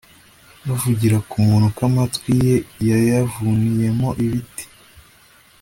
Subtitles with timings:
[0.67, 2.55] bavugira kumuntu ko amatwi ye
[2.89, 4.65] yayavuniyemo ibiti